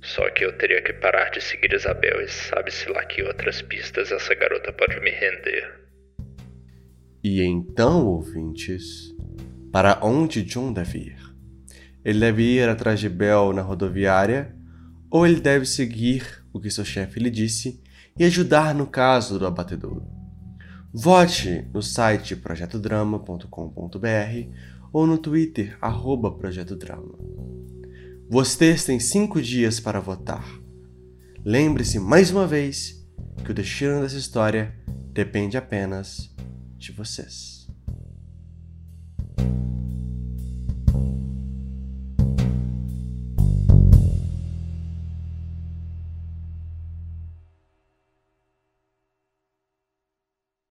Só 0.00 0.28
que 0.30 0.44
eu 0.44 0.56
teria 0.56 0.82
que 0.82 0.92
parar 0.92 1.30
de 1.30 1.40
seguir 1.40 1.72
Isabel 1.72 2.20
e 2.20 2.28
sabe-se 2.28 2.88
lá 2.88 3.04
que 3.04 3.22
outras 3.22 3.60
pistas 3.62 4.10
essa 4.12 4.34
garota 4.34 4.72
pode 4.72 4.98
me 5.00 5.10
render. 5.10 5.88
E 7.22 7.42
então, 7.42 8.06
ouvintes, 8.06 9.14
para 9.72 9.98
onde 10.02 10.42
John 10.42 10.72
deve 10.72 10.98
ir? 10.98 11.18
Ele 12.04 12.20
deve 12.20 12.42
ir 12.42 12.68
atrás 12.68 13.00
de 13.00 13.08
Bell 13.08 13.52
na 13.52 13.62
rodoviária 13.62 14.54
ou 15.10 15.26
ele 15.26 15.40
deve 15.40 15.66
seguir 15.66 16.44
o 16.52 16.60
que 16.60 16.70
seu 16.70 16.84
chefe 16.84 17.18
lhe 17.18 17.30
disse 17.30 17.82
e 18.18 18.24
ajudar 18.24 18.74
no 18.74 18.86
caso 18.86 19.38
do 19.38 19.46
abatedouro? 19.46 20.06
Vote 20.92 21.68
no 21.72 21.82
site 21.82 22.34
projetodrama.com.br 22.34 23.48
ou 24.92 25.06
no 25.06 25.18
Twitter, 25.18 25.76
arroba 25.80 26.30
projetodrama. 26.30 27.18
Vocês 28.30 28.84
têm 28.84 29.00
cinco 29.00 29.40
dias 29.40 29.80
para 29.80 30.00
votar. 30.00 30.46
Lembre-se 31.42 31.98
mais 31.98 32.30
uma 32.30 32.46
vez 32.46 33.02
que 33.42 33.50
o 33.50 33.54
destino 33.54 34.02
dessa 34.02 34.18
história 34.18 34.78
depende 35.14 35.56
apenas 35.56 36.30
de 36.76 36.92
vocês. 36.92 37.57